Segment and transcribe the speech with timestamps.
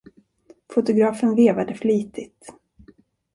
[0.69, 2.53] Fotografen vevade flitigt.